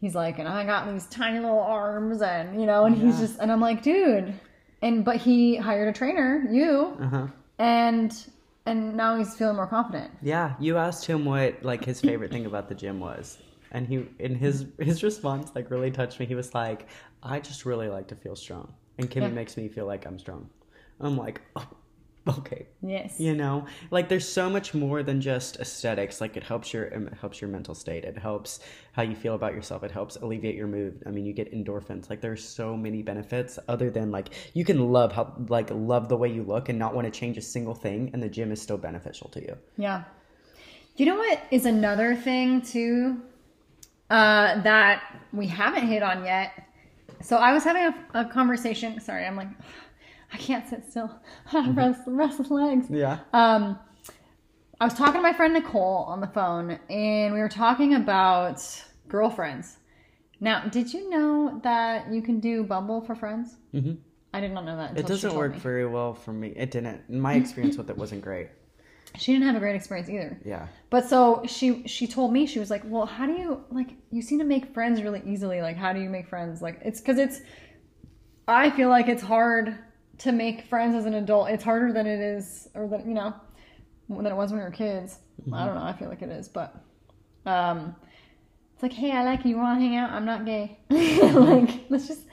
[0.00, 3.38] He's like, and I got these tiny little arms, and you know, and he's just,
[3.38, 4.32] and I'm like, dude,
[4.80, 7.26] and but he hired a trainer, you, Uh huh.
[7.58, 8.26] and
[8.64, 10.10] and now he's feeling more confident.
[10.22, 10.54] Yeah.
[10.58, 13.36] You asked him what like his favorite thing about the gym was,
[13.72, 16.24] and he in his his response like really touched me.
[16.24, 16.86] He was like,
[17.22, 19.28] "I just really like to feel strong, and Kimmy Yeah.
[19.28, 20.48] makes me feel like I'm strong."
[21.00, 21.68] I'm like, oh,
[22.38, 22.66] okay.
[22.82, 23.18] Yes.
[23.18, 26.20] You know, like there's so much more than just aesthetics.
[26.20, 28.04] Like it helps your it helps your mental state.
[28.04, 28.60] It helps
[28.92, 29.82] how you feel about yourself.
[29.82, 31.02] It helps alleviate your mood.
[31.06, 32.10] I mean, you get endorphins.
[32.10, 36.16] Like there's so many benefits other than like you can love how like love the
[36.16, 38.60] way you look and not want to change a single thing, and the gym is
[38.60, 39.56] still beneficial to you.
[39.76, 40.04] Yeah.
[40.96, 43.22] You know what is another thing too?
[44.10, 46.52] uh, that we haven't hit on yet.
[47.22, 49.00] So I was having a, a conversation.
[49.00, 49.48] Sorry, I'm like,
[50.32, 51.10] I can't sit still.
[51.52, 52.86] rest, rest legs.
[52.88, 53.18] Yeah.
[53.32, 53.78] Um,
[54.80, 58.62] I was talking to my friend Nicole on the phone, and we were talking about
[59.08, 59.76] girlfriends.
[60.40, 63.56] Now, did you know that you can do Bumble for friends?
[63.74, 63.98] Mhm.
[64.32, 64.96] I did not know that.
[64.96, 65.58] It doesn't work me.
[65.58, 66.48] very well for me.
[66.56, 67.10] It didn't.
[67.10, 68.48] My experience with it wasn't great.
[69.18, 70.38] She didn't have a great experience either.
[70.44, 70.68] Yeah.
[70.88, 73.96] But so she she told me she was like, well, how do you like?
[74.12, 75.62] You seem to make friends really easily.
[75.62, 76.62] Like, how do you make friends?
[76.62, 77.40] Like, it's because it's.
[78.46, 79.76] I feel like it's hard
[80.20, 81.48] to make friends as an adult.
[81.48, 83.34] It's harder than it is, or than you know,
[84.08, 85.18] than it was when we were kids.
[85.52, 85.82] I don't know.
[85.82, 86.74] I feel like it is, but
[87.46, 87.96] um,
[88.74, 89.50] it's like, hey, I like you.
[89.50, 90.10] You want to hang out?
[90.10, 90.78] I'm not gay.
[90.90, 92.26] like, let's just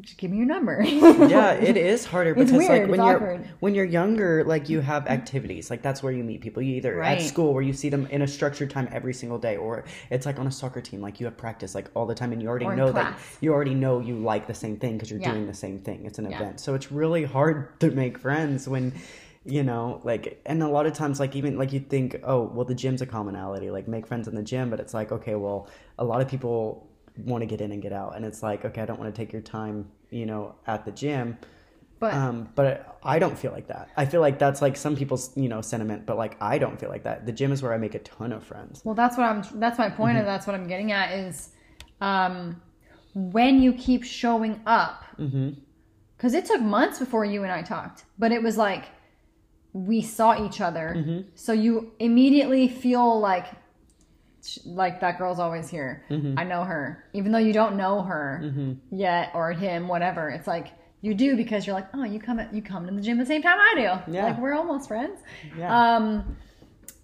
[0.00, 0.82] just give me your number.
[0.84, 3.48] yeah, it is harder It's because weird, like when you're awkward.
[3.60, 5.12] when you're younger, like you have mm-hmm.
[5.12, 5.70] activities.
[5.70, 6.62] Like that's where you meet people.
[6.62, 7.18] You either Right.
[7.18, 10.26] at school where you see them in a structured time every single day, or it's
[10.26, 12.48] like on a soccer team, like you have practice like all the time, and you
[12.48, 15.32] already know that you already know you like the same thing because you're Yeah.
[15.32, 16.04] doing the same thing.
[16.04, 16.36] It's an Yeah.
[16.40, 18.92] event, so it's really hard to make friends when.
[19.48, 22.64] You know, like, and a lot of times, like, even like you think, oh, well,
[22.64, 25.68] the gym's a commonality, like, make friends in the gym, but it's like, okay, well,
[26.00, 26.88] a lot of people
[27.24, 29.18] want to get in and get out, and it's like, okay, I don't want to
[29.20, 31.38] take your time, you know, at the gym,
[31.98, 33.88] but um, but I don't feel like that.
[33.96, 36.90] I feel like that's like some people's, you know, sentiment, but like I don't feel
[36.90, 37.24] like that.
[37.26, 38.82] The gym is where I make a ton of friends.
[38.84, 39.42] Well, that's what I'm.
[39.60, 40.18] That's my point, Mm-hmm.
[40.18, 41.50] and that's what I'm getting at is,
[42.00, 42.60] um,
[43.14, 45.50] when you keep showing up, Mm-hmm.
[46.16, 48.84] because it took months before you and I talked, but it was like
[49.72, 51.28] we saw each other, Mm-hmm.
[51.34, 53.46] so you immediately feel like,
[54.46, 56.04] sh- like that girl's always here.
[56.10, 56.38] Mm-hmm.
[56.38, 60.28] I know her, even though you don't know her yet or him, whatever.
[60.30, 60.68] It's like.
[61.02, 63.26] You do because you're like, oh, you come at, you come to the gym the
[63.26, 64.12] same time I do.
[64.12, 64.24] Yeah.
[64.24, 65.20] Like we're almost friends.
[65.56, 65.96] Yeah.
[65.96, 66.36] Um,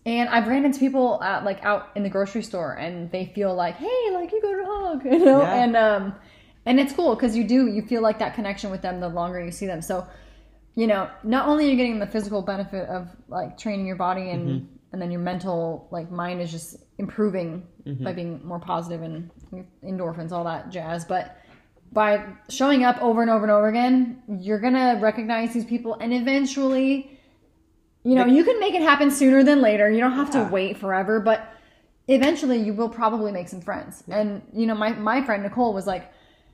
[0.05, 3.55] and I've ran into people at, like out in the grocery store, and they feel
[3.55, 5.62] like, "Hey, like you go to hug," you know, Yeah.
[5.62, 6.14] and um,
[6.66, 9.44] and it's cool because you do you feel like that connection with them the longer
[9.44, 9.83] you see them.
[9.83, 10.05] So,
[10.74, 14.31] you know, not only are you getting the physical benefit of like training your body
[14.31, 14.66] and Mm-hmm.
[14.92, 18.05] And then your mental like mind is just improving Mm-hmm.
[18.05, 19.28] by being more positive and
[19.83, 21.37] endorphins, all that jazz, but
[21.92, 26.12] by showing up over and over and over again, you're gonna recognize these people, and
[26.14, 27.18] eventually,
[28.05, 29.90] you know, you can make it happen sooner than later.
[29.90, 30.44] You don't have Yeah.
[30.44, 31.40] to wait forever, but
[32.09, 34.05] eventually, you will probably make some friends.
[34.09, 36.05] And you know, my my friend Nicole was like,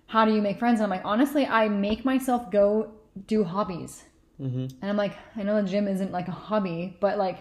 [0.06, 2.92] "How do you make friends?" And I'm like, honestly, I make myself go
[3.26, 4.04] do hobbies,
[4.40, 4.66] Mm-hmm.
[4.80, 7.38] and I'm like, I know the gym isn't like a hobby, but like,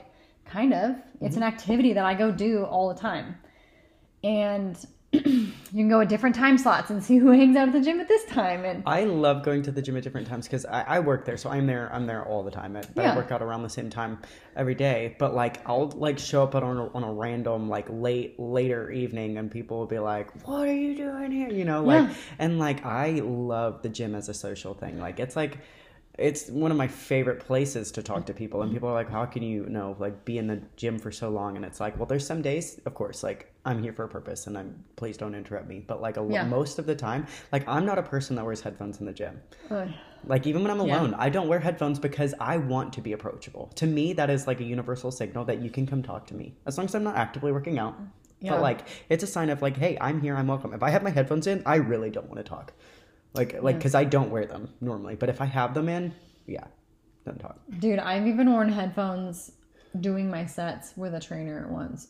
[0.50, 1.44] kind of, it's Mm-hmm.
[1.44, 3.36] an activity that I go do all the time,
[4.24, 4.78] and.
[5.14, 8.02] you can go at different time slots and see who hangs out at the gym
[8.02, 10.82] at this time and I love going to the gym at different times because I,
[10.82, 11.90] I work there, so I'm there.
[11.94, 12.76] I'm there all the time.
[12.76, 13.14] I- But Yeah.
[13.14, 14.20] I work out around the same time
[14.54, 15.16] every day.
[15.18, 19.38] But like, I'll like show up on a, on a random like late later evening,
[19.38, 22.14] and people will be like, "What are you doing here?" You know, like, Yeah.
[22.40, 25.00] and like I love the gym as a social thing.
[25.00, 25.58] Like, it's like.
[26.18, 28.38] It's one of my favorite places to talk to mm-hmm.
[28.38, 30.98] people, and people are like, "How can you, you know, like be in the gym
[30.98, 33.94] for so long?" And it's like, well, there's some days, of course, like I'm here
[33.94, 35.84] for a purpose, and I'm please don't interrupt me.
[35.86, 36.46] But like a, Yeah.
[36.46, 39.40] most of the time, like I'm not a person that wears headphones in the gym.
[39.70, 39.90] Ugh.
[40.26, 41.00] Like even when I'm Yeah.
[41.00, 43.72] alone, I don't wear headphones because I want to be approachable.
[43.76, 46.56] To me, that is like a universal signal that you can come talk to me
[46.66, 47.96] as long as I'm not actively working out.
[48.40, 48.52] Yeah.
[48.52, 50.74] But like it's a sign of like, hey, I'm here, I'm welcome.
[50.74, 52.74] If I have my headphones in, I really don't want to talk.
[53.34, 56.14] Like like because I don't wear them normally, but if I have them in,
[56.48, 56.64] yeah,
[57.26, 57.60] don't talk.
[57.80, 59.52] Dude, I've even worn headphones
[60.00, 62.08] doing my sets with a trainer at once.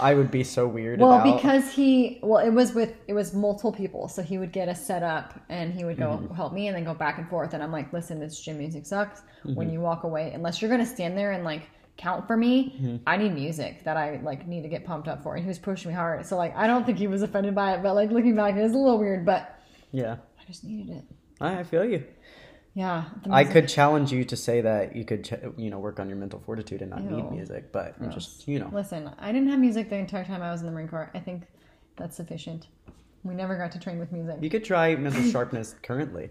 [0.00, 1.00] I would be so weird.
[1.00, 4.08] well, about, because he, well, it was with, it was multiple people.
[4.08, 6.34] So he would get a set up and he would go Mm-hmm.
[6.34, 7.54] help me and then go back and forth.
[7.54, 9.20] And I'm like, listen, this gym music sucks.
[9.20, 9.54] Mm-hmm.
[9.54, 11.62] When you walk away, unless you're going to stand there and like
[12.00, 12.96] count for me, Mm-hmm.
[13.06, 15.34] I need music that I like need to get pumped up for.
[15.34, 16.24] And he was pushing me hard.
[16.26, 18.62] So like, I don't think he was offended by it, but like looking back, it
[18.62, 19.60] was a little weird, but
[19.92, 21.04] yeah, I just needed it.
[21.40, 22.04] I feel you.
[22.74, 23.04] Yeah.
[23.30, 26.16] I could challenge you to say that you could, ch- you know, work on your
[26.18, 29.58] mental fortitude and not need music, but you just, you know, Listen, I didn't have
[29.58, 31.10] music the entire time I was in the Marine Corps.
[31.14, 31.42] I think
[31.96, 32.68] that's sufficient.
[33.22, 34.36] We never got to train with music.
[34.40, 36.30] you could try mental sharpness currently.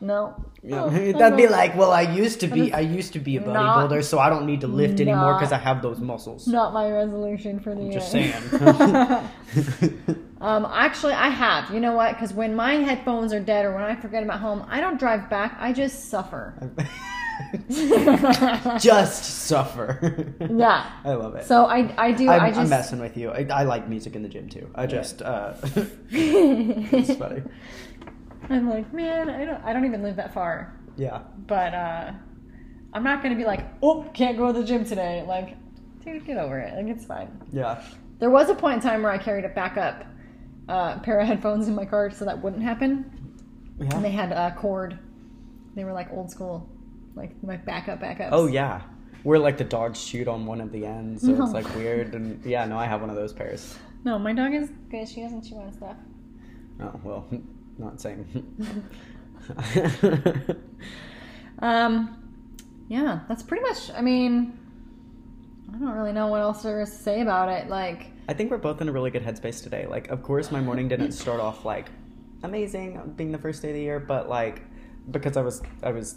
[0.00, 0.34] no.
[0.62, 3.40] Yeah, Oh, that'd be like, well, I used to be, I used to be a
[3.40, 6.46] Not- bodybuilder, so I don't need to lift anymore because I have those muscles.
[6.46, 7.92] Not my resolution for the year.
[7.92, 8.32] Just saying.
[10.38, 11.72] Um, actually, I have.
[11.72, 12.12] You know what?
[12.12, 14.98] Because when my headphones are dead or when I forget them at home, I don't
[14.98, 15.56] drive back.
[15.58, 16.52] I just suffer.
[18.78, 20.34] just suffer.
[20.40, 20.90] yeah.
[21.04, 21.44] I love it.
[21.44, 22.28] So I, I do.
[22.28, 22.60] I'm, I just.
[22.60, 23.30] I'm messing with you.
[23.30, 24.70] I, I like music in the gym too.
[24.74, 25.54] I just, uh,
[26.10, 27.42] it's funny.
[28.48, 29.64] I'm like, man, I don't.
[29.64, 30.78] I don't even live that far.
[30.96, 31.22] Yeah.
[31.46, 32.12] But uh,
[32.92, 35.24] I'm not gonna be like, oh, can't go to the gym today.
[35.26, 35.56] Like,
[36.04, 36.74] dude, get over it.
[36.74, 37.28] Like, it's fine.
[37.52, 37.82] Yeah.
[38.18, 40.04] There was a point in time where I carried a backup
[40.68, 43.34] uh, pair of headphones in my car so that wouldn't happen.
[43.78, 43.94] Yeah.
[43.94, 44.98] And they had a cord.
[45.74, 46.68] They were like old school,
[47.16, 48.28] like my backup backups.
[48.32, 48.82] Oh yeah,
[49.24, 51.44] where like the dogs shoot on one of the ends, so No.
[51.44, 52.14] it's like weird.
[52.14, 53.76] And yeah, no, I have one of those pairs.
[54.04, 55.08] No, my dog is good.
[55.08, 55.96] She doesn't chew on stuff.
[56.80, 57.26] Oh well,
[57.78, 58.26] not same.
[61.58, 62.22] Um,
[62.88, 63.90] yeah, that's pretty much.
[63.96, 64.58] I mean,
[65.74, 67.68] I don't really know what else there is to say about it.
[67.68, 69.86] Like, I think we're both in a really good headspace today.
[69.86, 71.88] Like, of course, my morning didn't start off like
[72.42, 74.62] amazing, being the first day of the year, but like
[75.10, 76.16] because I was I was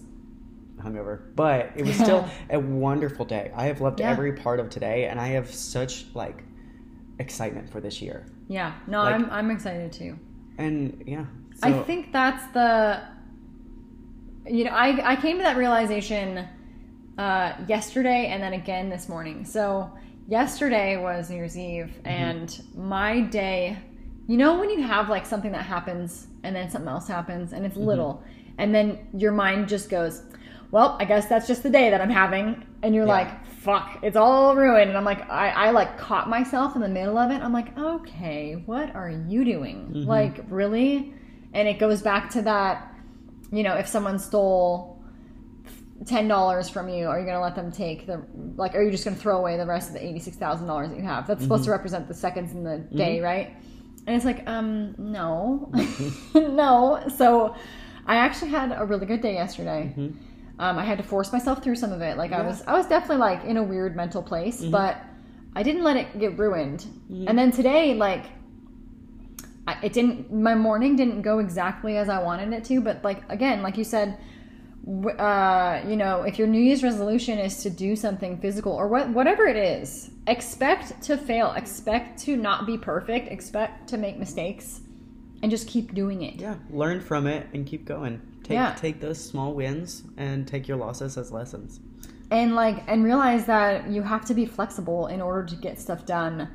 [0.80, 3.52] hungover, but it was still a wonderful day.
[3.56, 4.12] I have loved Yeah.
[4.12, 6.44] every part of today, and I have such like
[7.20, 8.26] excitement for this year.
[8.48, 10.18] yeah, no, Like- I'm I'm excited too.
[10.58, 11.26] And yeah,
[11.64, 13.02] I think that's the.
[14.48, 16.48] You know, I I came to that realization
[17.18, 19.46] uh, yesterday and then again this morning.
[19.46, 19.92] So
[20.28, 22.08] yesterday was New Year's Eve, Mm-hmm.
[22.08, 23.78] and my day.
[24.28, 27.66] You know when you have like something that happens and then something else happens and
[27.66, 27.88] it's Mm-hmm.
[27.88, 28.24] little,
[28.58, 30.24] and then your mind just goes,
[30.72, 33.14] "Well, I guess that's just the day that I'm having," and you're Yeah.
[33.14, 36.88] like, "Fuck, it's all ruined." And I'm like, I I like caught myself in the
[36.90, 37.42] middle of it.
[37.42, 39.88] I'm like, "Okay, what are you doing?
[39.94, 40.08] Mm-hmm.
[40.10, 41.14] Like really?"
[41.54, 42.94] And it goes back to that,
[43.52, 45.02] you know, if someone stole
[46.06, 48.22] ten dollars from you, are you gonna let them take the
[48.56, 48.76] like?
[48.76, 50.98] Are you just gonna throw away the rest of the eighty six thousand dollars that
[50.98, 51.28] you have?
[51.28, 53.56] That's supposed to represent the seconds in the day, right?
[54.08, 55.72] And it's like, um, no,
[56.34, 57.04] no.
[57.18, 57.56] So,
[58.08, 59.94] I actually had a really good day yesterday.
[60.60, 62.18] Um, I had to force myself through some of it.
[62.18, 64.98] Like I was, I was definitely like in a weird mental place, but
[65.56, 66.86] I didn't let it get ruined.
[67.28, 68.26] And then today, like
[69.68, 73.22] I, it didn't my morning didn't go exactly as I wanted it to, but like
[73.30, 74.18] again, like you said,
[74.86, 78.88] w- uh, you know, if your New Year's resolution is to do something physical or
[78.88, 84.18] what, whatever it is, expect to fail, expect to not be perfect, expect to make
[84.18, 84.82] mistakes,
[85.42, 86.36] and just keep doing it.
[86.36, 88.22] yeah, learn from it and keep going.
[88.50, 88.74] Take Yeah.
[88.74, 91.80] take those small wins and take your losses as lessons.
[92.32, 96.06] and like and realize that you have to be flexible in order to get stuff
[96.06, 96.48] done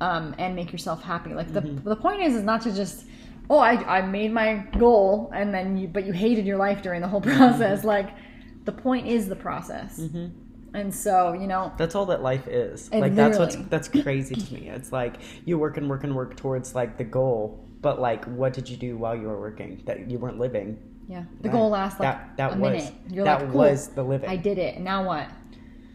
[0.00, 1.88] um, and make yourself happy like the, mm-hmm.
[1.88, 3.06] the point is is not to just
[3.50, 7.00] oh I, I made my goal and then you but you hated your life during
[7.00, 7.36] the whole mm-hmm.
[7.36, 8.10] process like
[8.64, 10.26] the point is the process mm-hmm.
[10.74, 12.90] and so you know That's all that life is.
[12.92, 14.68] Like that's what's that's crazy to me.
[14.68, 18.52] It's like you work and work and work towards like the goal, but like what
[18.52, 20.78] did you do while you were working that you weren't living?
[21.08, 23.60] Yeah the That- goal lasts like that that a was minute you're that like cool,
[23.60, 24.28] was the living.
[24.30, 25.28] I did it now what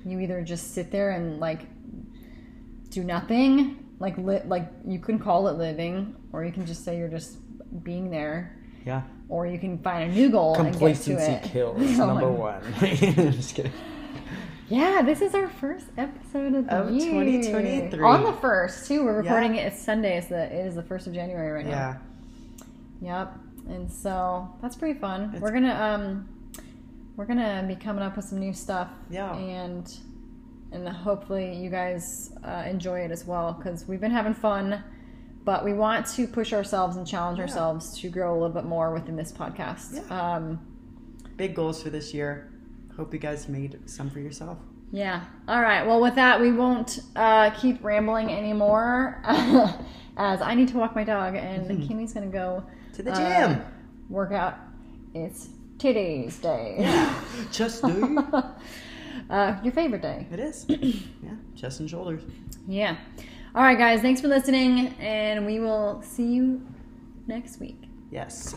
[0.06, 1.62] you either just sit there and like
[2.90, 6.98] do nothing like li- like you can call it living or you can just say
[6.98, 7.38] you're just
[7.84, 9.04] being there yeah.
[9.30, 11.44] or you can find a new goal and get to Complacency it.
[11.44, 11.82] kills.
[12.00, 12.62] Oh number one.
[12.82, 13.72] Just kidding.
[14.68, 17.12] Yeah, this is our first episode of the Of year.
[17.12, 18.04] 2023.
[18.04, 19.04] On the first too.
[19.06, 19.30] We're Yeah.
[19.34, 19.72] recording it.
[19.74, 20.18] It's Sunday.
[20.18, 21.98] It's the it is the first of January right now.
[23.02, 23.20] Yeah.
[23.22, 23.38] Yep.
[23.70, 25.24] And so that's pretty fun.
[25.26, 26.30] It's- we're gonna um
[27.16, 28.90] we're gonna be coming up with some new stuff.
[29.10, 29.36] Yeah.
[29.36, 29.92] And
[30.72, 34.84] and hopefully you guys uh, enjoy it as well because we've been having fun.
[35.46, 37.44] But we want to push ourselves and challenge Yeah.
[37.44, 39.96] ourselves to grow a little bit more within this podcast.
[40.10, 40.36] Yeah.
[40.36, 40.60] Um,
[41.38, 42.52] Big goals for this year.
[42.96, 44.58] Hope you guys made some for yourself.
[44.92, 45.26] Yeah.
[45.48, 45.86] All right.
[45.86, 49.22] Well, with that, we won't uh, keep rambling anymore,
[50.18, 53.66] as I need to walk my dog, and Kimmy's gonna go To the uh, gym.
[54.10, 54.58] work out.
[55.14, 56.78] It's titties day.
[57.52, 58.18] Chest, do.
[59.30, 60.28] uh, your favorite day.
[60.32, 60.66] it is.
[61.24, 61.36] Yeah.
[61.56, 62.24] Chest and shoulders.
[62.68, 62.98] Yeah.
[63.56, 64.02] All right, guys.
[64.02, 66.62] Thanks for listening, and we will see you
[67.28, 67.82] next week.
[68.12, 68.56] Yes.